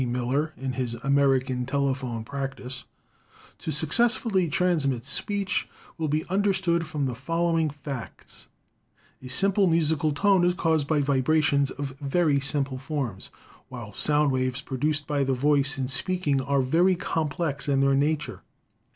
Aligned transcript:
B. 0.01 0.07
Miller 0.07 0.51
in 0.57 0.71
his 0.73 0.95
'American 1.03 1.67
Telephone 1.67 2.23
Practice,' 2.23 2.85
"to 3.59 3.69
successfully 3.71 4.49
trans 4.49 4.87
mit 4.87 5.05
speech 5.05 5.69
will 5.99 6.07
be 6.07 6.25
understood 6.25 6.87
from 6.87 7.05
the 7.05 7.13
following 7.13 7.69
facts: 7.69 8.47
A 9.21 9.27
simple 9.27 9.67
musical 9.67 10.11
tone 10.11 10.43
is 10.43 10.55
caused 10.55 10.87
by 10.87 11.01
vibrations 11.01 11.69
of 11.69 11.95
very 12.01 12.39
simple 12.39 12.79
forms, 12.79 13.29
while 13.69 13.93
sound 13.93 14.31
waves 14.31 14.59
produced 14.61 15.05
by 15.05 15.23
the 15.23 15.33
voice 15.33 15.77
in 15.77 15.83
THE 15.83 15.89
TELEPHONE 15.91 16.07
261 16.07 16.19
speaking 16.19 16.41
are 16.49 16.61
very 16.63 16.95
complex 16.95 17.69
in 17.69 17.81
their 17.81 17.93
nature. 17.93 18.41